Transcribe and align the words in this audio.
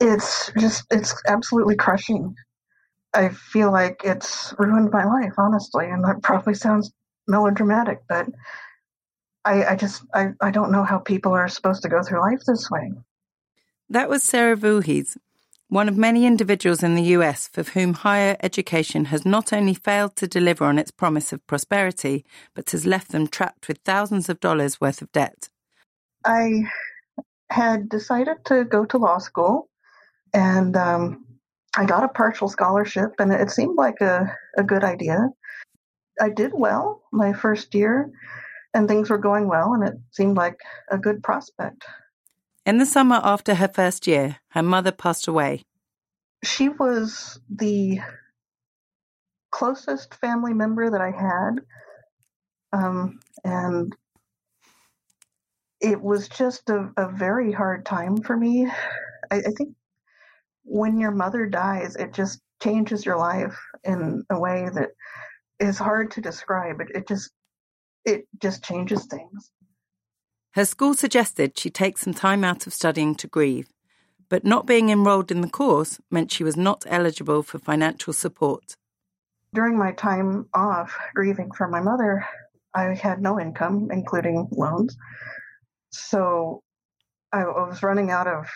It's 0.00 0.50
just, 0.58 0.84
it's 0.90 1.14
absolutely 1.26 1.76
crushing. 1.76 2.34
I 3.12 3.28
feel 3.28 3.70
like 3.70 4.02
it's 4.04 4.54
ruined 4.58 4.90
my 4.90 5.04
life, 5.04 5.34
honestly, 5.36 5.86
and 5.86 6.04
that 6.04 6.22
probably 6.22 6.54
sounds 6.54 6.92
melodramatic, 7.26 8.00
but 8.08 8.28
I, 9.44 9.64
I 9.64 9.76
just, 9.76 10.02
I, 10.14 10.30
I 10.40 10.50
don't 10.50 10.72
know 10.72 10.84
how 10.84 10.98
people 10.98 11.32
are 11.32 11.48
supposed 11.48 11.82
to 11.82 11.88
go 11.88 12.02
through 12.02 12.20
life 12.20 12.40
this 12.46 12.70
way. 12.70 12.92
That 13.88 14.08
was 14.08 14.22
Sarah 14.22 14.56
Voorhees, 14.56 15.16
one 15.68 15.88
of 15.88 15.96
many 15.96 16.26
individuals 16.26 16.82
in 16.82 16.94
the 16.94 17.14
US 17.14 17.48
for 17.48 17.62
whom 17.62 17.94
higher 17.94 18.36
education 18.42 19.06
has 19.06 19.24
not 19.24 19.52
only 19.52 19.74
failed 19.74 20.16
to 20.16 20.26
deliver 20.26 20.64
on 20.64 20.78
its 20.78 20.90
promise 20.90 21.32
of 21.32 21.46
prosperity, 21.46 22.24
but 22.54 22.70
has 22.70 22.86
left 22.86 23.12
them 23.12 23.26
trapped 23.26 23.68
with 23.68 23.78
thousands 23.78 24.28
of 24.28 24.40
dollars 24.40 24.80
worth 24.80 25.00
of 25.00 25.10
debt. 25.12 25.48
I 26.24 26.64
had 27.50 27.88
decided 27.88 28.44
to 28.46 28.64
go 28.64 28.84
to 28.84 28.98
law 28.98 29.18
school, 29.18 29.69
and 30.34 30.76
um, 30.76 31.24
I 31.76 31.84
got 31.84 32.04
a 32.04 32.08
partial 32.08 32.48
scholarship, 32.48 33.12
and 33.18 33.32
it 33.32 33.50
seemed 33.50 33.76
like 33.76 34.00
a, 34.00 34.36
a 34.56 34.62
good 34.62 34.84
idea. 34.84 35.28
I 36.20 36.30
did 36.30 36.52
well 36.54 37.02
my 37.12 37.32
first 37.32 37.74
year, 37.74 38.10
and 38.74 38.88
things 38.88 39.10
were 39.10 39.18
going 39.18 39.48
well, 39.48 39.74
and 39.74 39.84
it 39.84 39.94
seemed 40.10 40.36
like 40.36 40.58
a 40.90 40.98
good 40.98 41.22
prospect. 41.22 41.84
In 42.66 42.78
the 42.78 42.86
summer 42.86 43.20
after 43.22 43.54
her 43.54 43.68
first 43.68 44.06
year, 44.06 44.36
her 44.50 44.62
mother 44.62 44.92
passed 44.92 45.26
away. 45.26 45.62
She 46.44 46.68
was 46.68 47.40
the 47.48 48.00
closest 49.50 50.14
family 50.14 50.54
member 50.54 50.90
that 50.90 51.00
I 51.00 51.10
had, 51.10 51.60
um, 52.72 53.20
and 53.44 53.94
it 55.80 56.00
was 56.00 56.28
just 56.28 56.68
a, 56.68 56.90
a 56.96 57.08
very 57.08 57.52
hard 57.52 57.84
time 57.86 58.18
for 58.18 58.36
me. 58.36 58.66
I, 59.30 59.36
I 59.36 59.50
think 59.56 59.74
when 60.64 60.98
your 60.98 61.10
mother 61.10 61.46
dies, 61.46 61.96
it 61.96 62.12
just 62.12 62.40
changes 62.62 63.04
your 63.04 63.16
life 63.16 63.58
in 63.84 64.24
a 64.30 64.38
way 64.38 64.68
that 64.72 64.90
is 65.58 65.78
hard 65.78 66.10
to 66.12 66.20
describe. 66.20 66.80
It, 66.80 66.88
it 66.94 67.08
just 67.08 67.30
it 68.04 68.26
just 68.40 68.64
changes 68.64 69.06
things. 69.06 69.50
Her 70.52 70.64
school 70.64 70.94
suggested 70.94 71.58
she 71.58 71.70
take 71.70 71.98
some 71.98 72.14
time 72.14 72.44
out 72.44 72.66
of 72.66 72.72
studying 72.72 73.14
to 73.16 73.28
grieve, 73.28 73.68
but 74.28 74.44
not 74.44 74.66
being 74.66 74.90
enrolled 74.90 75.30
in 75.30 75.42
the 75.42 75.48
course 75.48 76.00
meant 76.10 76.32
she 76.32 76.44
was 76.44 76.56
not 76.56 76.84
eligible 76.88 77.42
for 77.42 77.58
financial 77.58 78.12
support. 78.12 78.74
During 79.52 79.78
my 79.78 79.92
time 79.92 80.48
off 80.54 80.96
grieving 81.14 81.50
for 81.52 81.68
my 81.68 81.80
mother, 81.80 82.24
I 82.74 82.94
had 82.94 83.20
no 83.20 83.38
income, 83.38 83.90
including 83.92 84.48
loans. 84.52 84.96
So 85.90 86.62
I 87.32 87.44
was 87.44 87.82
running 87.82 88.10
out 88.10 88.26
of 88.26 88.46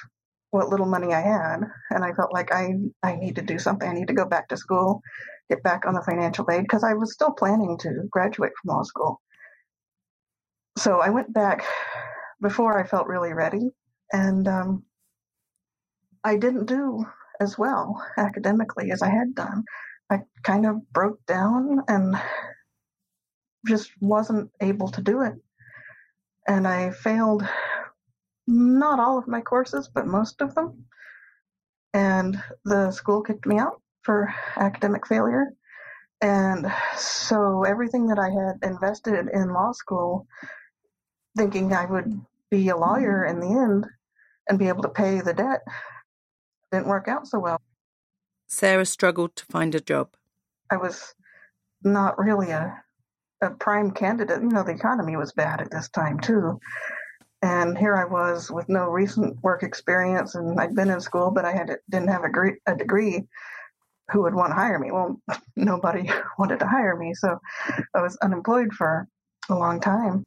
what 0.55 0.71
little 0.71 0.87
money 0.87 1.15
I 1.15 1.23
had, 1.23 1.63
and 1.91 2.05
I 2.05 2.15
felt 2.15 2.33
like 2.35 2.53
I 2.53 2.75
I 3.05 3.17
need 3.17 3.37
to 3.37 3.43
do 3.43 3.59
something. 3.61 3.89
I 3.91 3.95
need 3.95 4.09
to 4.09 4.15
go 4.15 4.27
back 4.27 4.49
to 4.51 4.59
school, 4.59 5.03
get 5.51 5.65
back 5.65 5.87
on 5.87 5.95
the 5.95 6.03
financial 6.03 6.51
aid 6.51 6.63
because 6.63 6.85
I 6.85 6.95
was 6.95 7.15
still 7.15 7.33
planning 7.33 7.79
to 7.81 8.05
graduate 8.11 8.53
from 8.63 8.77
law 8.77 8.85
school. 8.85 9.21
So 10.79 11.01
I 11.01 11.11
went 11.11 11.33
back 11.35 11.65
before 12.43 12.79
I 12.79 12.87
felt 12.87 13.09
really 13.09 13.35
ready, 13.35 13.71
and 14.13 14.49
um, 14.49 14.85
I 16.25 16.37
didn't 16.37 16.67
do 16.67 17.05
as 17.41 17.59
well 17.59 18.03
academically 18.19 18.93
as 18.93 19.03
I 19.03 19.11
had 19.11 19.35
done. 19.35 19.65
I 20.11 20.21
kind 20.45 20.67
of 20.67 20.77
broke 20.93 21.25
down 21.27 21.83
and 21.89 22.17
just 23.67 23.91
wasn't 24.01 24.51
able 24.63 24.89
to 24.91 25.03
do 25.03 25.23
it. 25.23 25.35
And 26.49 26.69
I 26.69 26.91
failed 26.93 27.45
not 28.47 29.01
all 29.01 29.19
of 29.19 29.29
my 29.29 29.41
courses, 29.41 29.89
but 29.93 30.07
most 30.07 30.41
of 30.41 30.55
them. 30.55 30.85
And 31.93 32.43
the 32.65 32.91
school 32.91 33.23
kicked 33.23 33.47
me 33.47 33.59
out 33.59 33.81
for 34.03 34.35
academic 34.57 35.07
failure. 35.07 35.53
And 36.21 36.73
so 36.97 37.65
everything 37.65 38.07
that 38.09 38.19
I 38.19 38.31
had 38.31 38.69
invested 38.69 39.29
in 39.33 39.53
law 39.53 39.73
school, 39.73 40.27
thinking 41.37 41.73
I 41.73 41.87
would 41.87 42.21
be 42.51 42.69
a 42.69 42.77
lawyer 42.77 43.25
in 43.25 43.41
the 43.41 43.49
end 43.49 43.87
and 44.49 44.59
be 44.59 44.69
able 44.69 44.83
to 44.83 44.89
pay 44.89 45.21
the 45.21 45.35
debt, 45.35 45.61
didn't 46.73 46.89
work 46.89 47.09
out 47.09 47.27
so 47.27 47.39
well. 47.39 47.61
Sarah 48.47 48.87
struggled 48.87 49.37
to 49.37 49.47
find 49.47 49.75
a 49.75 49.81
job. 49.81 50.11
I 50.71 50.77
was 50.77 51.15
not 51.83 52.19
really 52.19 52.51
a, 52.51 52.83
a 53.43 53.51
prime 53.51 53.91
candidate. 53.91 54.43
You 54.43 54.49
know, 54.49 54.63
the 54.63 54.73
economy 54.73 55.17
was 55.17 55.33
bad 55.33 55.61
at 55.61 55.71
this 55.71 55.89
time 55.89 56.19
too. 56.21 56.59
And 57.45 57.77
here 57.77 57.95
I 57.95 58.07
was 58.07 58.51
with 58.51 58.71
no 58.71 58.89
recent 58.89 59.37
work 59.43 59.63
experience, 59.63 60.35
and 60.35 60.59
I'd 60.59 60.75
been 60.75 60.89
in 60.89 60.99
school, 60.99 61.31
but 61.31 61.45
I 61.45 61.53
had 61.53 61.77
didn't 61.91 62.09
have 62.09 62.25
a, 62.25 62.31
gre- 62.31 62.63
a 62.67 62.75
degree. 62.75 63.25
Who 64.13 64.23
would 64.23 64.35
want 64.35 64.53
to 64.53 64.55
hire 64.55 64.79
me? 64.79 64.91
Well, 64.91 65.21
nobody 65.55 66.09
wanted 66.39 66.61
to 66.61 66.67
hire 66.67 66.97
me, 66.97 67.13
so 67.13 67.39
I 67.95 68.01
was 68.01 68.17
unemployed 68.23 68.73
for 68.73 69.07
a 69.51 69.55
long 69.55 69.79
time. 69.79 70.25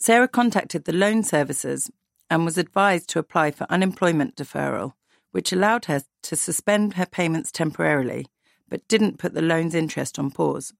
Sarah 0.00 0.26
contacted 0.26 0.86
the 0.86 0.94
loan 0.94 1.22
services 1.22 1.90
and 2.30 2.46
was 2.46 2.56
advised 2.56 3.10
to 3.10 3.18
apply 3.18 3.50
for 3.50 3.66
unemployment 3.68 4.34
deferral, 4.34 4.94
which 5.32 5.52
allowed 5.52 5.84
her 5.84 6.00
to 6.22 6.34
suspend 6.34 6.94
her 6.94 7.04
payments 7.04 7.52
temporarily, 7.52 8.24
but 8.70 8.88
didn't 8.88 9.18
put 9.18 9.34
the 9.34 9.42
loan's 9.42 9.74
interest 9.74 10.18
on 10.18 10.30
pause. 10.30 10.72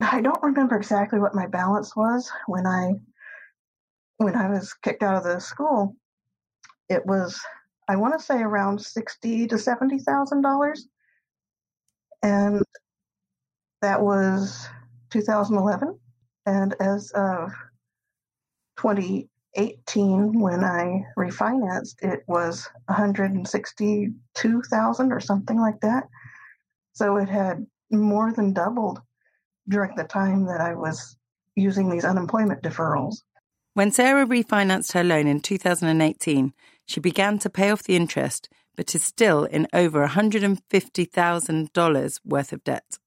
I 0.00 0.20
don't 0.20 0.42
remember 0.42 0.74
exactly 0.74 1.20
what 1.20 1.32
my 1.32 1.46
balance 1.46 1.94
was 1.94 2.28
when 2.48 2.66
I 2.66 2.94
when 4.16 4.36
I 4.36 4.48
was 4.48 4.72
kicked 4.74 5.02
out 5.02 5.16
of 5.16 5.24
the 5.24 5.40
school. 5.40 5.96
It 6.88 7.04
was 7.06 7.40
I 7.88 7.96
want 7.96 8.18
to 8.18 8.24
say 8.24 8.40
around 8.40 8.80
sixty 8.80 9.46
to 9.48 9.58
seventy 9.58 9.98
thousand 9.98 10.42
dollars, 10.42 10.86
and 12.22 12.62
that 13.82 14.00
was 14.00 14.66
2011. 15.10 15.98
And 16.46 16.74
as 16.80 17.10
of 17.12 17.52
2018, 18.78 20.40
when 20.40 20.64
I 20.64 21.04
refinanced, 21.18 22.02
it 22.02 22.24
was 22.26 22.68
162,000 22.86 25.12
or 25.12 25.20
something 25.20 25.60
like 25.60 25.80
that. 25.82 26.08
So 26.94 27.16
it 27.16 27.28
had 27.28 27.66
more 27.90 28.32
than 28.32 28.52
doubled 28.52 29.00
during 29.68 29.94
the 29.94 30.04
time 30.04 30.46
that 30.46 30.60
I 30.60 30.74
was 30.74 31.16
using 31.54 31.90
these 31.90 32.04
unemployment 32.04 32.62
deferrals. 32.62 33.22
When 33.74 33.90
Sarah 33.90 34.26
refinanced 34.26 34.92
her 34.92 35.02
loan 35.02 35.26
in 35.26 35.40
2018, 35.40 36.52
she 36.84 37.00
began 37.00 37.38
to 37.38 37.48
pay 37.48 37.70
off 37.70 37.82
the 37.82 37.96
interest, 37.96 38.50
but 38.76 38.94
is 38.94 39.02
still 39.02 39.44
in 39.44 39.66
over 39.72 40.06
$150,000 40.06 42.20
worth 42.24 42.52
of 42.52 42.62
debt. 42.64 42.98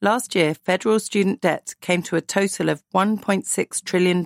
Last 0.00 0.34
year, 0.34 0.54
federal 0.54 0.98
student 1.00 1.42
debt 1.42 1.74
came 1.82 2.02
to 2.04 2.16
a 2.16 2.22
total 2.22 2.70
of 2.70 2.82
$1.6 2.94 3.84
trillion, 3.84 4.24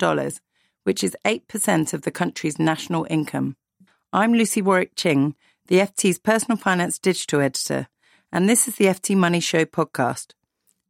which 0.85 1.03
is 1.03 1.17
8% 1.25 1.93
of 1.93 2.03
the 2.03 2.13
country's 2.13 2.61
national 2.61 3.05
income. 3.11 3.57
I'm 4.13 4.33
Lucy 4.33 4.63
Warwick 4.63 4.93
Ching, 4.95 5.35
the 5.67 5.79
FT's 5.79 6.21
personal 6.21 6.57
finance 6.57 7.01
digital 7.01 7.41
editor, 7.41 7.89
and 8.31 8.49
this 8.49 8.69
is 8.69 8.77
the 8.77 8.87
FT 8.87 9.17
Money 9.17 9.41
Show 9.41 9.65
podcast. 9.65 10.35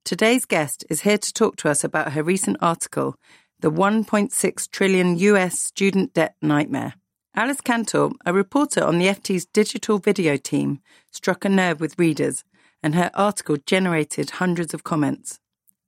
Today's 0.05 0.45
guest 0.45 0.85
is 0.91 1.01
here 1.03 1.19
to 1.19 1.33
talk 1.33 1.57
to 1.57 1.71
us 1.71 1.85
about 1.85 2.13
her 2.13 2.23
recent 2.23 2.59
article, 2.61 3.17
the 3.61 3.71
1.6 3.71 4.71
trillion 4.71 5.19
US 5.19 5.59
student 5.59 6.15
debt 6.15 6.35
nightmare. 6.41 6.95
Alice 7.35 7.61
Cantor, 7.61 8.11
a 8.25 8.33
reporter 8.33 8.83
on 8.83 8.99
the 8.99 9.07
FT's 9.07 9.45
digital 9.45 9.99
video 9.99 10.37
team, 10.37 10.81
struck 11.11 11.45
a 11.45 11.49
nerve 11.49 11.81
with 11.81 11.99
readers, 11.99 12.43
and 12.83 12.95
her 12.95 13.11
article 13.15 13.57
generated 13.67 14.31
hundreds 14.31 14.73
of 14.73 14.83
comments. 14.83 15.39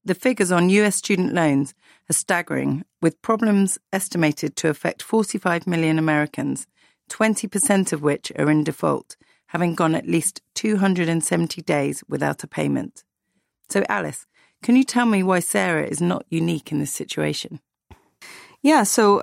The 0.05 0.15
figures 0.15 0.53
on 0.53 0.69
US 0.69 0.97
student 0.97 1.33
loans 1.33 1.75
are 2.11 2.15
staggering, 2.15 2.85
with 3.01 3.23
problems 3.23 3.79
estimated 3.93 4.55
to 4.57 4.69
affect 4.69 5.03
45 5.03 5.67
million 5.67 5.99
Americans, 5.99 6.67
20% 7.11 7.93
of 7.93 8.03
which 8.03 8.33
are 8.39 8.51
in 8.51 8.65
default, 8.65 9.17
having 9.47 9.75
gone 9.75 9.95
at 9.95 10.07
least 10.07 10.43
270 10.55 11.63
days 11.63 12.03
without 12.09 12.45
a 12.45 12.47
payment. 12.47 13.05
So, 13.69 13.85
Alice, 13.89 14.27
can 14.63 14.77
you 14.77 14.85
tell 14.85 15.07
me 15.07 15.23
why 15.23 15.41
Sarah 15.41 15.87
is 15.87 16.01
not 16.01 16.25
unique 16.29 16.73
in 16.73 16.79
this 16.79 16.93
situation? 16.93 17.61
Yeah, 18.63 18.85
so 18.85 19.23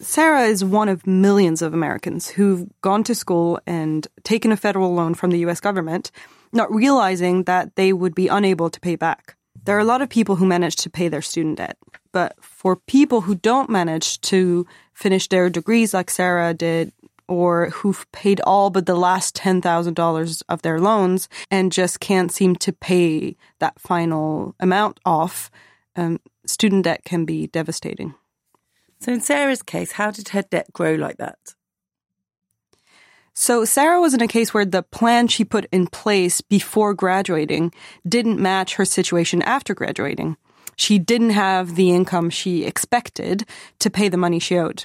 Sarah 0.00 0.44
is 0.44 0.64
one 0.64 0.88
of 0.88 1.06
millions 1.06 1.62
of 1.62 1.74
Americans 1.74 2.28
who've 2.28 2.68
gone 2.80 3.04
to 3.04 3.14
school 3.14 3.60
and 3.66 4.06
taken 4.24 4.52
a 4.52 4.56
federal 4.56 4.94
loan 4.94 5.14
from 5.14 5.30
the 5.30 5.38
US 5.46 5.60
government, 5.60 6.10
not 6.52 6.72
realizing 6.72 7.44
that 7.44 7.76
they 7.76 7.92
would 7.92 8.14
be 8.14 8.28
unable 8.28 8.70
to 8.70 8.80
pay 8.80 8.96
back. 8.96 9.36
There 9.64 9.76
are 9.76 9.80
a 9.80 9.84
lot 9.84 10.02
of 10.02 10.08
people 10.08 10.36
who 10.36 10.46
manage 10.46 10.76
to 10.76 10.90
pay 10.90 11.08
their 11.08 11.22
student 11.22 11.58
debt, 11.58 11.76
but 12.12 12.36
for 12.40 12.76
people 12.76 13.22
who 13.22 13.34
don't 13.34 13.68
manage 13.68 14.20
to 14.22 14.66
finish 14.94 15.28
their 15.28 15.50
degrees 15.50 15.92
like 15.92 16.10
Sarah 16.10 16.54
did, 16.54 16.92
or 17.28 17.70
who've 17.70 18.10
paid 18.12 18.40
all 18.40 18.70
but 18.70 18.86
the 18.86 18.94
last 18.94 19.34
$10,000 19.36 20.42
of 20.48 20.62
their 20.62 20.80
loans 20.80 21.28
and 21.50 21.72
just 21.72 22.00
can't 22.00 22.32
seem 22.32 22.56
to 22.56 22.72
pay 22.72 23.36
that 23.58 23.80
final 23.80 24.54
amount 24.60 25.00
off, 25.04 25.50
um, 25.96 26.20
student 26.46 26.84
debt 26.84 27.04
can 27.04 27.24
be 27.24 27.46
devastating. 27.46 28.14
So, 29.00 29.12
in 29.12 29.20
Sarah's 29.20 29.62
case, 29.62 29.92
how 29.92 30.10
did 30.10 30.28
her 30.30 30.42
debt 30.42 30.72
grow 30.72 30.94
like 30.94 31.18
that? 31.18 31.38
So, 33.34 33.66
Sarah 33.66 34.00
was 34.00 34.14
in 34.14 34.22
a 34.22 34.28
case 34.28 34.54
where 34.54 34.64
the 34.64 34.82
plan 34.82 35.28
she 35.28 35.44
put 35.44 35.66
in 35.70 35.86
place 35.86 36.40
before 36.40 36.94
graduating 36.94 37.72
didn't 38.08 38.40
match 38.40 38.76
her 38.76 38.86
situation 38.86 39.42
after 39.42 39.74
graduating. 39.74 40.38
She 40.76 40.98
didn't 40.98 41.30
have 41.30 41.76
the 41.76 41.90
income 41.90 42.30
she 42.30 42.64
expected 42.64 43.46
to 43.78 43.90
pay 43.90 44.08
the 44.08 44.16
money 44.16 44.38
she 44.38 44.56
owed. 44.56 44.84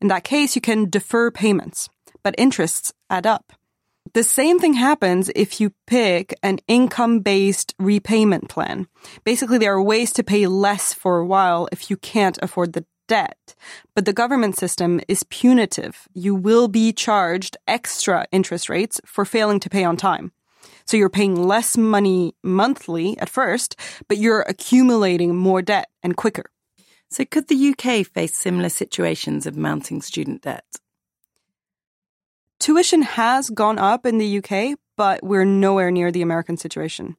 In 0.00 0.08
that 0.08 0.24
case, 0.24 0.54
you 0.54 0.60
can 0.60 0.88
defer 0.88 1.30
payments, 1.30 1.88
but 2.22 2.34
interests 2.38 2.92
add 3.10 3.26
up. 3.26 3.52
The 4.14 4.24
same 4.24 4.58
thing 4.58 4.72
happens 4.74 5.30
if 5.36 5.60
you 5.60 5.72
pick 5.86 6.34
an 6.42 6.60
income 6.66 7.20
based 7.20 7.74
repayment 7.78 8.48
plan. 8.48 8.86
Basically, 9.24 9.58
there 9.58 9.74
are 9.74 9.82
ways 9.82 10.12
to 10.12 10.24
pay 10.24 10.46
less 10.46 10.94
for 10.94 11.18
a 11.18 11.26
while 11.26 11.68
if 11.72 11.90
you 11.90 11.96
can't 11.96 12.38
afford 12.40 12.72
the 12.72 12.86
debt. 13.06 13.54
But 13.94 14.04
the 14.04 14.12
government 14.12 14.56
system 14.56 15.00
is 15.08 15.24
punitive. 15.24 16.08
You 16.14 16.34
will 16.34 16.68
be 16.68 16.92
charged 16.92 17.56
extra 17.66 18.26
interest 18.30 18.68
rates 18.68 19.00
for 19.04 19.24
failing 19.24 19.60
to 19.60 19.70
pay 19.70 19.84
on 19.84 19.96
time. 19.96 20.32
So 20.86 20.96
you're 20.96 21.10
paying 21.10 21.46
less 21.46 21.76
money 21.76 22.34
monthly 22.42 23.18
at 23.18 23.28
first, 23.28 23.76
but 24.08 24.16
you're 24.16 24.42
accumulating 24.42 25.36
more 25.36 25.60
debt 25.60 25.88
and 26.02 26.16
quicker. 26.16 26.50
So 27.10 27.24
could 27.24 27.48
the 27.48 27.74
UK 27.74 28.06
face 28.06 28.34
similar 28.34 28.68
situations 28.68 29.46
of 29.46 29.56
mounting 29.56 30.02
student 30.02 30.42
debt? 30.42 30.64
Tuition 32.60 33.02
has 33.02 33.50
gone 33.50 33.78
up 33.78 34.04
in 34.04 34.18
the 34.18 34.38
UK, 34.38 34.78
but 34.96 35.22
we're 35.22 35.44
nowhere 35.44 35.90
near 35.90 36.10
the 36.10 36.22
American 36.22 36.56
situation. 36.56 37.16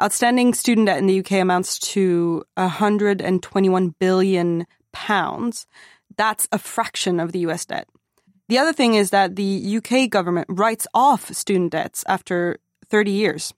Outstanding 0.00 0.54
student 0.54 0.86
debt 0.86 0.98
in 0.98 1.06
the 1.06 1.20
UK 1.20 1.32
amounts 1.32 1.78
to 1.78 2.44
121 2.54 3.94
billion 3.98 4.66
pounds, 4.92 5.66
that's 6.16 6.48
a 6.52 6.58
fraction 6.58 7.20
of 7.20 7.32
the 7.32 7.40
US 7.40 7.64
debt. 7.64 7.88
The 8.48 8.58
other 8.58 8.72
thing 8.72 8.94
is 8.94 9.10
that 9.10 9.36
the 9.36 9.78
UK 9.78 10.08
government 10.08 10.46
writes 10.48 10.86
off 10.94 11.32
student 11.34 11.72
debts 11.72 12.04
after 12.06 12.58
30 12.88 13.10
years. 13.10 13.52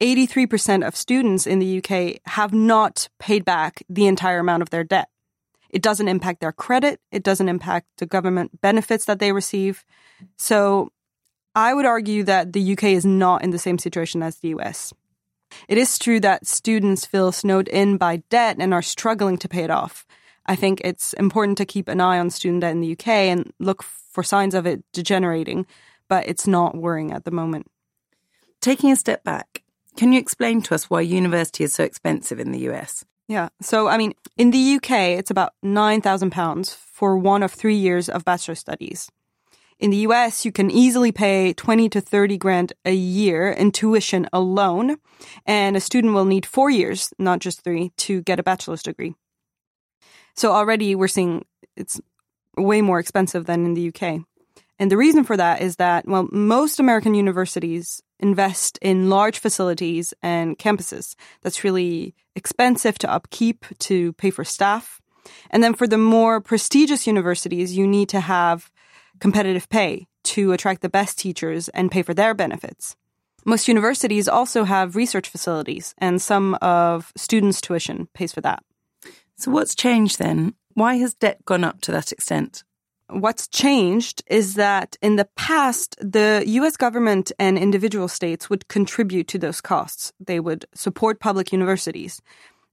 83% 0.00 0.86
of 0.86 0.96
students 0.96 1.46
in 1.46 1.58
the 1.58 1.78
UK 1.78 2.20
have 2.26 2.52
not 2.52 3.08
paid 3.18 3.44
back 3.44 3.82
the 3.88 4.06
entire 4.06 4.38
amount 4.38 4.62
of 4.62 4.70
their 4.70 4.84
debt. 4.84 5.08
It 5.70 5.82
doesn't 5.82 6.08
impact 6.08 6.40
their 6.40 6.52
credit. 6.52 7.00
It 7.10 7.22
doesn't 7.22 7.48
impact 7.48 7.86
the 7.98 8.06
government 8.06 8.60
benefits 8.60 9.04
that 9.06 9.18
they 9.18 9.32
receive. 9.32 9.84
So 10.36 10.90
I 11.54 11.74
would 11.74 11.86
argue 11.86 12.22
that 12.24 12.52
the 12.52 12.72
UK 12.72 12.84
is 12.84 13.04
not 13.04 13.42
in 13.42 13.50
the 13.50 13.58
same 13.58 13.78
situation 13.78 14.22
as 14.22 14.36
the 14.36 14.48
US. 14.48 14.92
It 15.68 15.78
is 15.78 15.98
true 15.98 16.20
that 16.20 16.46
students 16.46 17.06
feel 17.06 17.32
snowed 17.32 17.68
in 17.68 17.96
by 17.96 18.18
debt 18.30 18.56
and 18.58 18.74
are 18.74 18.82
struggling 18.82 19.38
to 19.38 19.48
pay 19.48 19.64
it 19.64 19.70
off. 19.70 20.06
I 20.46 20.56
think 20.56 20.80
it's 20.84 21.12
important 21.14 21.58
to 21.58 21.64
keep 21.64 21.88
an 21.88 22.00
eye 22.00 22.18
on 22.18 22.30
student 22.30 22.60
debt 22.60 22.72
in 22.72 22.80
the 22.80 22.92
UK 22.92 23.08
and 23.08 23.52
look 23.58 23.82
for 23.82 24.22
signs 24.22 24.54
of 24.54 24.66
it 24.66 24.84
degenerating, 24.92 25.66
but 26.08 26.28
it's 26.28 26.46
not 26.46 26.76
worrying 26.76 27.12
at 27.12 27.24
the 27.24 27.30
moment. 27.30 27.66
Taking 28.60 28.92
a 28.92 28.96
step 28.96 29.24
back, 29.24 29.63
can 29.96 30.12
you 30.12 30.20
explain 30.20 30.62
to 30.62 30.74
us 30.74 30.90
why 30.90 31.00
university 31.00 31.64
is 31.64 31.74
so 31.74 31.84
expensive 31.84 32.40
in 32.40 32.52
the 32.52 32.70
US? 32.70 33.04
Yeah. 33.28 33.48
So, 33.62 33.88
I 33.88 33.96
mean, 33.96 34.12
in 34.36 34.50
the 34.50 34.76
UK, 34.76 34.90
it's 35.18 35.30
about 35.30 35.52
£9,000 35.64 36.76
for 36.76 37.16
one 37.16 37.42
of 37.42 37.52
three 37.52 37.76
years 37.76 38.08
of 38.08 38.24
bachelor 38.24 38.54
studies. 38.54 39.10
In 39.78 39.90
the 39.90 40.06
US, 40.08 40.44
you 40.44 40.52
can 40.52 40.70
easily 40.70 41.10
pay 41.10 41.52
20 41.52 41.88
to 41.90 42.00
30 42.00 42.38
grand 42.38 42.72
a 42.84 42.92
year 42.94 43.50
in 43.50 43.72
tuition 43.72 44.28
alone, 44.32 44.96
and 45.46 45.76
a 45.76 45.80
student 45.80 46.14
will 46.14 46.24
need 46.24 46.46
four 46.46 46.70
years, 46.70 47.12
not 47.18 47.40
just 47.40 47.62
three, 47.62 47.90
to 47.98 48.22
get 48.22 48.38
a 48.38 48.42
bachelor's 48.42 48.82
degree. 48.82 49.14
So 50.36 50.52
already 50.52 50.94
we're 50.94 51.08
seeing 51.08 51.44
it's 51.76 52.00
way 52.56 52.82
more 52.82 53.00
expensive 53.00 53.46
than 53.46 53.64
in 53.64 53.74
the 53.74 53.88
UK. 53.88 54.20
And 54.78 54.90
the 54.90 54.96
reason 54.96 55.24
for 55.24 55.36
that 55.36 55.62
is 55.62 55.76
that, 55.76 56.06
well, 56.06 56.28
most 56.30 56.80
American 56.80 57.14
universities 57.14 58.02
invest 58.20 58.78
in 58.80 59.10
large 59.10 59.38
facilities 59.38 60.14
and 60.22 60.58
campuses. 60.58 61.14
That's 61.42 61.64
really 61.64 62.14
expensive 62.36 62.98
to 62.98 63.10
upkeep, 63.10 63.64
to 63.80 64.12
pay 64.14 64.30
for 64.30 64.44
staff. 64.44 65.00
And 65.50 65.62
then 65.62 65.74
for 65.74 65.86
the 65.86 65.98
more 65.98 66.40
prestigious 66.40 67.06
universities, 67.06 67.76
you 67.76 67.86
need 67.86 68.08
to 68.10 68.20
have 68.20 68.70
competitive 69.20 69.68
pay 69.68 70.06
to 70.24 70.52
attract 70.52 70.82
the 70.82 70.88
best 70.88 71.18
teachers 71.18 71.68
and 71.70 71.90
pay 71.90 72.02
for 72.02 72.14
their 72.14 72.34
benefits. 72.34 72.96
Most 73.44 73.68
universities 73.68 74.26
also 74.26 74.64
have 74.64 74.96
research 74.96 75.28
facilities, 75.28 75.94
and 75.98 76.20
some 76.20 76.54
of 76.62 77.12
students' 77.14 77.60
tuition 77.60 78.08
pays 78.14 78.32
for 78.32 78.40
that. 78.40 78.64
So, 79.36 79.50
what's 79.50 79.74
changed 79.74 80.18
then? 80.18 80.54
Why 80.72 80.94
has 80.96 81.14
debt 81.14 81.44
gone 81.44 81.62
up 81.62 81.82
to 81.82 81.92
that 81.92 82.10
extent? 82.10 82.64
What's 83.10 83.48
changed 83.48 84.22
is 84.26 84.54
that 84.54 84.96
in 85.02 85.16
the 85.16 85.28
past, 85.36 85.96
the 86.00 86.42
US 86.46 86.76
government 86.76 87.32
and 87.38 87.58
individual 87.58 88.08
states 88.08 88.48
would 88.48 88.66
contribute 88.68 89.28
to 89.28 89.38
those 89.38 89.60
costs. 89.60 90.12
They 90.18 90.40
would 90.40 90.64
support 90.74 91.20
public 91.20 91.52
universities. 91.52 92.22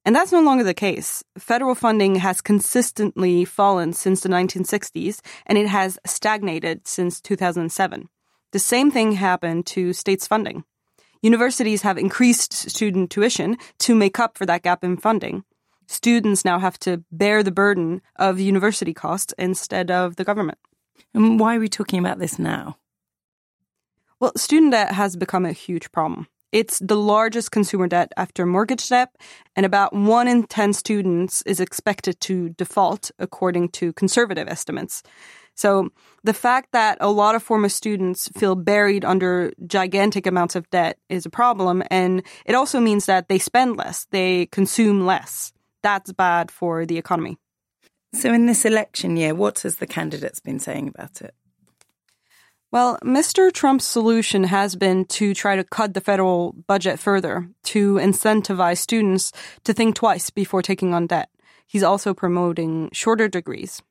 And 0.06 0.16
that's 0.16 0.32
no 0.32 0.42
longer 0.42 0.64
the 0.64 0.74
case. 0.74 1.24
Federal 1.38 1.76
funding 1.76 2.16
has 2.16 2.42
consistently 2.42 3.46
fallen 3.46 3.94
since 3.94 4.22
the 4.22 4.30
1960s, 4.30 5.20
and 5.46 5.58
it 5.58 5.68
has 5.68 6.00
stagnated 6.06 6.88
since 6.88 7.22
2007. 7.22 8.08
The 8.52 8.60
same 8.60 8.90
thing 8.90 9.12
happened 9.12 9.66
to 9.68 9.94
states' 9.94 10.28
funding. 10.28 10.64
Universities 11.22 11.84
have 11.84 11.98
increased 11.98 12.54
student 12.54 13.12
tuition 13.12 13.58
to 13.80 13.94
make 13.94 14.18
up 14.18 14.38
for 14.38 14.46
that 14.46 14.64
gap 14.64 14.84
in 14.84 14.98
funding 14.98 15.44
students 15.92 16.46
now 16.46 16.60
have 16.60 16.80
to 16.80 17.04
bear 17.12 17.44
the 17.44 17.52
burden 17.52 18.02
of 18.16 18.40
university 18.40 18.94
costs 18.94 19.34
instead 19.38 19.92
of 19.92 20.16
the 20.16 20.24
government. 20.24 20.58
And 21.14 21.40
why 21.40 21.56
are 21.56 21.60
we 21.60 21.70
talking 21.70 22.00
about 22.00 22.20
this 22.20 22.40
now? 22.40 22.78
Well, 24.20 24.32
student 24.36 24.72
debt 24.72 24.94
has 24.94 25.16
become 25.16 25.46
a 25.46 25.52
huge 25.52 25.92
problem. 25.92 26.28
It's 26.52 26.80
the 26.80 26.98
largest 26.98 27.52
consumer 27.52 27.88
debt 27.88 28.12
after 28.18 28.46
mortgage 28.46 28.88
debt, 28.90 29.16
and 29.56 29.66
about 29.66 29.94
one 29.94 30.28
in 30.28 30.44
10 30.44 30.74
students 30.74 31.42
is 31.44 31.60
expected 31.60 32.20
to 32.22 32.50
default, 32.50 33.12
according 33.20 33.70
to 33.70 33.94
conservative 33.94 34.48
estimates. 34.50 35.02
So, 35.56 35.90
the 36.24 36.34
fact 36.34 36.72
that 36.74 36.98
a 37.02 37.10
lot 37.10 37.36
of 37.36 37.44
former 37.44 37.70
students 37.70 38.30
feel 38.38 38.56
buried 38.56 39.06
under 39.06 39.52
gigantic 39.66 40.28
amounts 40.28 40.56
of 40.56 40.70
debt 40.72 40.98
is 41.10 41.26
a 41.26 41.30
problem, 41.30 41.84
and 41.90 42.22
it 42.46 42.56
also 42.56 42.80
means 42.80 43.06
that 43.06 43.28
they 43.28 43.40
spend 43.40 43.78
less, 43.78 44.06
they 44.12 44.48
consume 44.48 45.06
less 45.06 45.54
that's 45.82 46.12
bad 46.14 46.52
for 46.52 46.86
the 46.86 46.98
economy. 46.98 47.38
So, 48.14 48.34
in 48.34 48.46
this 48.46 48.66
election 48.66 49.16
year, 49.16 49.34
what 49.34 49.60
has 49.60 49.78
the 49.78 49.88
candidates 49.88 50.40
been 50.40 50.60
saying 50.60 50.90
about 50.90 51.22
it? 51.22 51.34
Well, 52.72 52.98
Mr. 53.04 53.52
Trump's 53.52 53.86
solution 53.86 54.46
has 54.46 54.78
been 54.78 55.04
to 55.06 55.34
try 55.34 55.58
to 55.58 55.64
cut 55.64 55.94
the 55.94 56.00
federal 56.02 56.54
budget 56.68 57.00
further 57.00 57.50
to 57.66 57.96
incentivize 57.96 58.78
students 58.78 59.34
to 59.66 59.74
think 59.74 59.96
twice 59.96 60.30
before 60.30 60.62
taking 60.62 60.94
on 60.94 61.08
debt. 61.08 61.30
He's 61.68 61.84
also 61.84 62.14
promoting 62.14 62.90
shorter 62.94 63.28
degrees. 63.28 63.82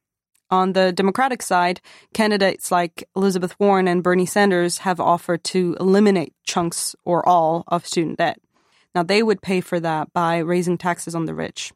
On 0.51 0.73
the 0.73 0.93
Democratic 0.93 1.43
side, 1.43 1.81
candidates 2.13 2.73
like 2.73 3.05
Elizabeth 3.15 3.55
Warren 3.61 3.87
and 3.87 4.03
Bernie 4.03 4.27
Sanders 4.27 4.79
have 4.79 4.99
offered 4.99 5.45
to 5.45 5.77
eliminate 5.79 6.35
chunks 6.45 6.97
or 7.05 7.27
all 7.29 7.65
of 7.69 7.87
student 7.87 8.19
debt. 8.19 8.39
Now, 8.95 9.03
they 9.03 9.23
would 9.23 9.43
pay 9.43 9.61
for 9.61 9.79
that 9.79 10.13
by 10.13 10.39
raising 10.39 10.77
taxes 10.77 11.15
on 11.15 11.27
the 11.27 11.35
rich. 11.35 11.73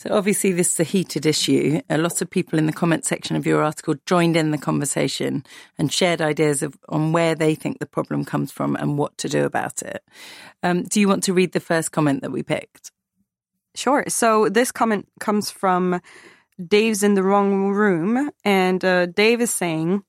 So, 0.00 0.10
obviously, 0.14 0.52
this 0.52 0.70
is 0.70 0.78
a 0.78 0.84
heated 0.84 1.26
issue. 1.26 1.80
A 1.90 1.98
lot 1.98 2.22
of 2.22 2.30
people 2.30 2.56
in 2.56 2.66
the 2.66 2.72
comment 2.72 3.04
section 3.04 3.34
of 3.34 3.44
your 3.44 3.64
article 3.64 3.96
joined 4.06 4.36
in 4.36 4.52
the 4.52 4.58
conversation 4.58 5.44
and 5.76 5.92
shared 5.92 6.20
ideas 6.20 6.62
of, 6.62 6.78
on 6.88 7.10
where 7.10 7.34
they 7.34 7.56
think 7.56 7.80
the 7.80 7.86
problem 7.86 8.24
comes 8.24 8.52
from 8.52 8.76
and 8.76 8.96
what 8.96 9.18
to 9.18 9.28
do 9.28 9.44
about 9.44 9.82
it. 9.82 10.04
Um, 10.62 10.84
do 10.84 11.00
you 11.00 11.08
want 11.08 11.24
to 11.24 11.34
read 11.34 11.50
the 11.50 11.58
first 11.58 11.90
comment 11.90 12.22
that 12.22 12.30
we 12.30 12.44
picked? 12.44 12.92
Sure. 13.74 14.04
So, 14.06 14.48
this 14.48 14.70
comment 14.70 15.08
comes 15.18 15.50
from 15.50 16.00
Dave's 16.64 17.02
in 17.02 17.14
the 17.14 17.24
wrong 17.24 17.70
room. 17.70 18.30
And 18.44 18.84
uh, 18.84 19.06
Dave 19.06 19.40
is 19.40 19.52
saying 19.52 20.04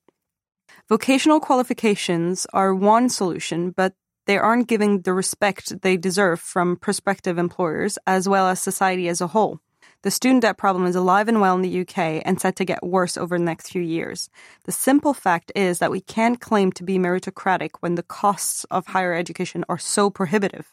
vocational 0.88 1.39
qualifications 1.39 2.46
are 2.53 2.75
one 2.75 3.10
solution, 3.10 3.72
but 3.72 3.96
they 4.27 4.38
aren't 4.38 4.67
giving 4.67 5.01
the 5.01 5.13
respect 5.13 5.81
they 5.81 5.98
deserve 5.98 6.39
from 6.39 6.75
prospective 6.75 7.39
employers 7.39 7.98
as 8.05 8.29
well 8.29 8.48
as 8.48 8.60
society 8.60 9.08
as 9.08 9.19
a 9.19 9.27
whole. 9.27 9.60
The 10.01 10.11
student 10.11 10.43
debt 10.43 10.57
problem 10.57 10.85
is 10.85 10.95
alive 10.95 11.27
and 11.27 11.41
well 11.41 11.55
in 11.55 11.61
the 11.61 11.81
UK 11.81 12.21
and 12.23 12.39
set 12.39 12.55
to 12.55 12.65
get 12.65 12.81
worse 12.81 13.17
over 13.17 13.37
the 13.37 13.43
next 13.43 13.69
few 13.69 13.81
years. 13.81 14.29
The 14.63 14.71
simple 14.71 15.13
fact 15.13 15.51
is 15.55 15.79
that 15.79 15.91
we 15.91 15.99
can't 15.99 16.39
claim 16.39 16.71
to 16.73 16.83
be 16.83 16.97
meritocratic 16.97 17.71
when 17.81 17.95
the 17.95 18.03
costs 18.03 18.63
of 18.71 18.87
higher 18.87 19.13
education 19.13 19.65
are 19.67 19.77
so 19.77 20.09
prohibitive. 20.09 20.71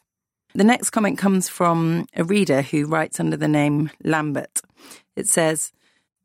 The 0.54 0.62
next 0.62 0.90
comment 0.90 1.18
comes 1.18 1.49
from 1.49 2.06
a 2.14 2.23
reader 2.23 2.62
who 2.62 2.87
writes 2.87 3.18
under 3.18 3.37
the 3.37 3.49
name 3.49 3.90
Lambert. 4.04 4.61
It 5.16 5.26
says, 5.26 5.73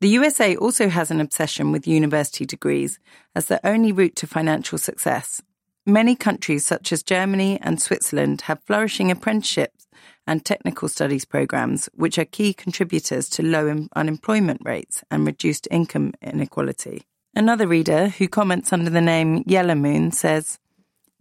the 0.00 0.08
USA 0.08 0.54
also 0.56 0.88
has 0.88 1.10
an 1.10 1.20
obsession 1.20 1.72
with 1.72 1.88
university 1.88 2.46
degrees 2.46 3.00
as 3.34 3.46
the 3.46 3.64
only 3.66 3.90
route 3.90 4.14
to 4.16 4.28
financial 4.28 4.78
success. 4.78 5.42
Many 5.84 6.14
countries, 6.14 6.64
such 6.64 6.92
as 6.92 7.02
Germany 7.02 7.58
and 7.60 7.82
Switzerland, 7.82 8.42
have 8.42 8.62
flourishing 8.62 9.10
apprenticeships 9.10 9.88
and 10.26 10.44
technical 10.44 10.88
studies 10.88 11.24
programs, 11.24 11.88
which 11.94 12.18
are 12.18 12.24
key 12.24 12.54
contributors 12.54 13.28
to 13.30 13.42
low 13.42 13.86
unemployment 13.94 14.60
rates 14.64 15.02
and 15.10 15.26
reduced 15.26 15.68
income 15.70 16.12
inequality. 16.22 17.02
Another 17.34 17.66
reader, 17.66 18.08
who 18.08 18.28
comments 18.28 18.72
under 18.72 18.90
the 18.90 19.00
name 19.00 19.42
Yellow 19.46 19.74
Moon, 19.74 20.12
says, 20.12 20.58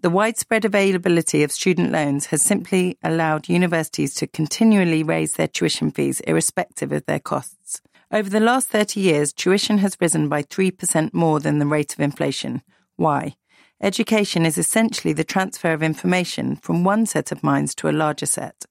the 0.02 0.10
widespread 0.10 0.66
availability 0.66 1.44
of 1.44 1.52
student 1.52 1.92
loans 1.92 2.26
has 2.28 2.42
simply 2.42 2.98
allowed 3.04 3.48
universities 3.48 4.16
to 4.16 4.26
continually 4.26 5.04
raise 5.04 5.34
their 5.34 5.48
tuition 5.48 5.92
fees 5.92 6.22
irrespective 6.22 6.92
of 6.92 7.06
their 7.06 7.20
costs. 7.20 7.82
Over 8.12 8.28
the 8.28 8.40
last 8.40 8.70
30 8.70 9.00
years, 9.00 9.32
tuition 9.32 9.78
has 9.78 9.96
risen 10.02 10.28
by 10.28 10.42
3% 10.42 11.14
more 11.14 11.40
than 11.40 11.60
the 11.60 11.68
rate 11.68 11.94
of 11.94 12.00
inflation. 12.00 12.64
Why? 12.96 13.36
Education 13.80 14.46
is 14.46 14.58
essentially 14.58 15.14
the 15.14 15.24
transfer 15.24 15.72
of 15.72 15.84
information 15.84 16.56
from 16.56 16.84
one 16.84 17.06
set 17.06 17.32
of 17.32 17.44
minds 17.44 17.74
to 17.76 17.88
a 17.88 17.92
larger 17.92 18.26
set. 18.26 18.66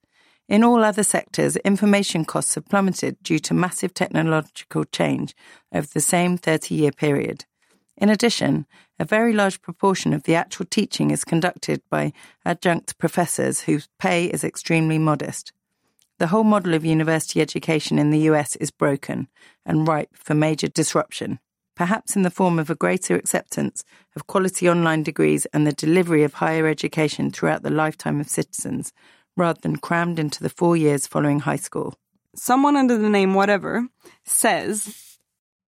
In 0.51 0.65
all 0.65 0.83
other 0.83 1.05
sectors, 1.05 1.55
information 1.59 2.25
costs 2.25 2.57
have 2.57 2.69
plummeted 2.69 3.23
due 3.23 3.39
to 3.39 3.55
massive 3.55 3.95
technological 3.95 4.85
change 4.85 5.33
over 5.73 5.87
the 5.87 6.01
same 6.01 6.37
30 6.37 6.75
year 6.75 6.91
period. 6.91 7.45
In 7.97 8.09
addition, 8.09 8.67
a 8.99 9.05
very 9.05 9.33
large 9.33 9.63
proportion 9.63 10.13
of 10.13 10.25
the 10.25 10.35
actual 10.35 10.67
teaching 10.67 11.13
is 11.13 11.23
conducted 11.23 11.83
by 11.89 12.13
adjunct 12.45 12.99
professors 12.99 13.61
whose 13.61 13.89
pay 14.01 14.25
is 14.25 14.43
extremely 14.43 14.99
modest. 14.99 15.53
The 16.19 16.27
whole 16.27 16.43
model 16.43 16.75
of 16.75 16.85
university 16.85 17.41
education 17.41 17.97
in 18.01 18.11
the 18.11 18.29
US 18.31 18.57
is 18.57 18.73
broken 18.73 19.29
and 19.65 19.87
ripe 19.87 20.17
for 20.17 20.35
major 20.35 20.67
disruption, 20.67 21.39
perhaps 21.77 22.17
in 22.17 22.23
the 22.23 22.29
form 22.29 22.59
of 22.59 22.71
a 22.71 22.75
greater 22.75 23.15
acceptance 23.15 23.85
of 24.17 24.27
quality 24.27 24.69
online 24.69 25.05
degrees 25.05 25.47
and 25.53 25.65
the 25.65 25.73
delivery 25.73 26.25
of 26.25 26.35
higher 26.35 26.67
education 26.67 27.31
throughout 27.31 27.63
the 27.63 27.71
lifetime 27.71 28.19
of 28.19 28.29
citizens, 28.29 28.93
rather 29.37 29.61
than 29.61 29.77
crammed 29.77 30.19
into 30.19 30.43
the 30.43 30.49
four 30.49 30.77
years 30.77 31.07
following 31.07 31.41
high 31.41 31.57
school. 31.57 31.95
Someone 32.35 32.77
under 32.77 32.97
the 32.97 33.09
name 33.09 33.35
whatever 33.35 33.89
says, 34.25 35.19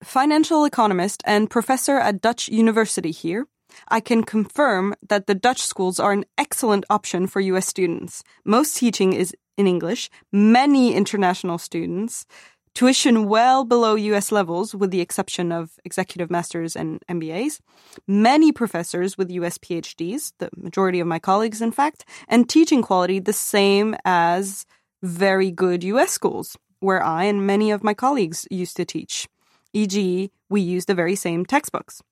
financial 0.02 0.64
economist 0.64 1.22
and 1.24 1.50
professor 1.50 1.98
at 1.98 2.20
Dutch 2.20 2.48
University 2.48 3.10
here. 3.10 3.46
I 3.88 4.00
can 4.00 4.22
confirm 4.22 4.94
that 5.08 5.26
the 5.26 5.34
Dutch 5.34 5.62
schools 5.62 5.98
are 5.98 6.12
an 6.12 6.24
excellent 6.36 6.84
option 6.90 7.26
for 7.26 7.40
US 7.40 7.66
students. 7.66 8.22
Most 8.44 8.76
teaching 8.76 9.14
is 9.14 9.34
in 9.56 9.66
English, 9.66 10.10
many 10.32 10.94
international 10.94 11.58
students, 11.58 12.26
tuition 12.74 13.28
well 13.28 13.64
below 13.64 13.94
US 13.94 14.32
levels, 14.32 14.74
with 14.74 14.90
the 14.90 15.00
exception 15.00 15.52
of 15.52 15.78
executive 15.84 16.30
masters 16.30 16.74
and 16.76 17.02
MBAs, 17.08 17.60
many 18.06 18.52
professors 18.52 19.18
with 19.18 19.30
US 19.30 19.58
PhDs, 19.58 20.32
the 20.38 20.50
majority 20.56 21.00
of 21.00 21.06
my 21.06 21.18
colleagues, 21.18 21.60
in 21.60 21.72
fact, 21.72 22.04
and 22.28 22.48
teaching 22.48 22.82
quality 22.82 23.18
the 23.18 23.32
same 23.32 23.94
as 24.04 24.66
very 25.02 25.50
good 25.50 25.84
US 25.84 26.10
schools, 26.10 26.56
where 26.80 27.02
I 27.02 27.24
and 27.24 27.46
many 27.46 27.70
of 27.70 27.84
my 27.84 27.94
colleagues 27.94 28.46
used 28.50 28.76
to 28.76 28.84
teach. 28.84 29.28
E.g., 29.72 30.30
we 30.50 30.60
use 30.60 30.84
the 30.84 30.94
very 30.94 31.14
same 31.14 31.46
textbooks. 31.46 32.02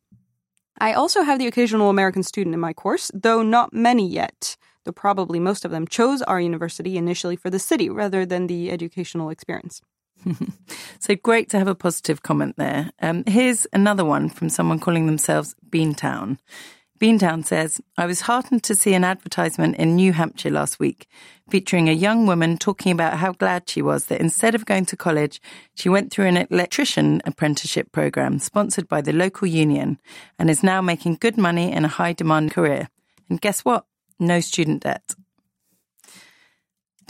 I 0.79 0.95
also 0.95 1.23
have 1.23 1.39
the 1.39 1.47
occasional 1.47 1.91
American 1.91 2.23
student 2.23 2.55
in 2.55 2.61
my 2.61 2.73
course, 2.73 3.11
though 3.13 3.43
not 3.43 3.75
many 3.75 4.09
yet 4.09 4.57
though 4.85 4.93
probably 4.93 5.39
most 5.39 5.65
of 5.65 5.71
them 5.71 5.87
chose 5.87 6.23
our 6.23 6.41
university 6.41 6.97
initially 6.97 7.37
for 7.37 7.51
the 7.51 7.59
city 7.59 7.89
rather 7.89 8.25
than 8.25 8.47
the 8.47 8.71
educational 8.71 9.31
experience. 9.31 9.81
so 10.99 11.15
great 11.17 11.49
to 11.51 11.59
have 11.59 11.69
a 11.69 11.75
positive 11.75 12.23
comment 12.23 12.57
there. 12.57 12.91
Um, 13.01 13.25
here's 13.27 13.67
another 13.73 14.05
one 14.05 14.29
from 14.29 14.49
someone 14.49 14.79
calling 14.79 15.07
themselves 15.07 15.55
Beantown. 15.69 16.39
Beantown 17.01 17.47
says, 17.47 17.81
I 17.97 18.05
was 18.05 18.23
heartened 18.23 18.63
to 18.65 18.75
see 18.75 18.93
an 18.93 19.05
advertisement 19.05 19.77
in 19.77 19.97
New 19.97 20.13
Hampshire 20.13 20.51
last 20.51 20.79
week 20.79 21.09
featuring 21.49 21.89
a 21.89 21.93
young 21.93 22.27
woman 22.27 22.59
talking 22.59 22.93
about 22.93 23.19
how 23.19 23.33
glad 23.33 23.69
she 23.69 23.81
was 23.81 24.07
that 24.07 24.21
instead 24.21 24.55
of 24.55 24.67
going 24.67 24.85
to 24.87 24.97
college, 24.97 25.41
she 25.75 25.89
went 25.89 26.13
through 26.13 26.27
an 26.27 26.37
electrician 26.51 27.23
apprenticeship 27.25 27.91
program 27.91 28.39
sponsored 28.39 28.87
by 28.87 29.01
the 29.01 29.15
local 29.15 29.49
union 29.49 29.99
and 30.39 30.51
is 30.51 30.63
now 30.63 30.83
making 30.83 31.17
good 31.17 31.39
money 31.39 31.73
in 31.73 31.87
a 31.87 31.89
high 31.89 32.13
demand 32.13 32.53
career. 32.53 32.89
And 33.31 33.41
guess 33.41 33.65
what? 33.65 33.87
No 34.19 34.41
student 34.41 34.83
debt. 34.83 35.15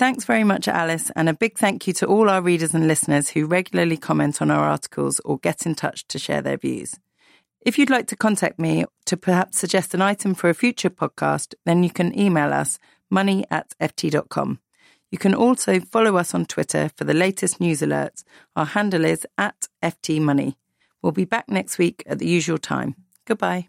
Thanks 0.00 0.24
very 0.24 0.44
much, 0.44 0.66
Alice, 0.66 1.10
and 1.14 1.28
a 1.28 1.34
big 1.34 1.58
thank 1.58 1.86
you 1.86 1.92
to 1.92 2.06
all 2.06 2.30
our 2.30 2.40
readers 2.40 2.72
and 2.72 2.88
listeners 2.88 3.28
who 3.28 3.44
regularly 3.44 3.98
comment 3.98 4.40
on 4.40 4.50
our 4.50 4.64
articles 4.66 5.20
or 5.26 5.36
get 5.36 5.66
in 5.66 5.74
touch 5.74 6.08
to 6.08 6.18
share 6.18 6.40
their 6.40 6.56
views. 6.56 6.98
If 7.60 7.78
you'd 7.78 7.90
like 7.90 8.06
to 8.06 8.16
contact 8.16 8.58
me 8.58 8.86
to 9.04 9.18
perhaps 9.18 9.58
suggest 9.58 9.92
an 9.92 10.00
item 10.00 10.32
for 10.32 10.48
a 10.48 10.54
future 10.54 10.88
podcast, 10.88 11.52
then 11.66 11.82
you 11.82 11.90
can 11.90 12.18
email 12.18 12.50
us 12.54 12.78
money 13.10 13.44
at 13.50 13.74
ft.com. 13.78 14.60
You 15.10 15.18
can 15.18 15.34
also 15.34 15.80
follow 15.80 16.16
us 16.16 16.32
on 16.32 16.46
Twitter 16.46 16.90
for 16.96 17.04
the 17.04 17.12
latest 17.12 17.60
news 17.60 17.82
alerts. 17.82 18.24
Our 18.56 18.64
handle 18.64 19.04
is 19.04 19.26
at 19.36 19.68
ftmoney. 19.82 20.54
We'll 21.02 21.12
be 21.12 21.26
back 21.26 21.50
next 21.50 21.76
week 21.76 22.02
at 22.06 22.18
the 22.18 22.26
usual 22.26 22.56
time. 22.56 22.94
Goodbye. 23.26 23.68